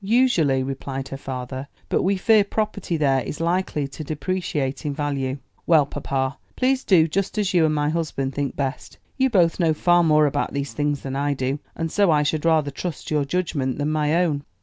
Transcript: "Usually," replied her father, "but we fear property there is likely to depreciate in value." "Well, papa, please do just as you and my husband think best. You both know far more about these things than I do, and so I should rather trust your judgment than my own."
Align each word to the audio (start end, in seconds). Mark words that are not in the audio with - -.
"Usually," 0.03 0.63
replied 0.63 1.09
her 1.09 1.17
father, 1.17 1.67
"but 1.87 2.01
we 2.01 2.17
fear 2.17 2.43
property 2.43 2.97
there 2.97 3.21
is 3.21 3.39
likely 3.39 3.87
to 3.89 4.03
depreciate 4.03 4.83
in 4.83 4.95
value." 4.95 5.37
"Well, 5.67 5.85
papa, 5.85 6.39
please 6.55 6.83
do 6.83 7.07
just 7.07 7.37
as 7.37 7.53
you 7.53 7.67
and 7.67 7.75
my 7.75 7.89
husband 7.89 8.33
think 8.33 8.55
best. 8.55 8.97
You 9.17 9.29
both 9.29 9.59
know 9.59 9.75
far 9.75 10.03
more 10.03 10.25
about 10.25 10.53
these 10.53 10.73
things 10.73 11.01
than 11.01 11.15
I 11.15 11.35
do, 11.35 11.59
and 11.75 11.91
so 11.91 12.09
I 12.09 12.23
should 12.23 12.45
rather 12.45 12.71
trust 12.71 13.11
your 13.11 13.25
judgment 13.25 13.77
than 13.77 13.91
my 13.91 14.15
own." 14.15 14.43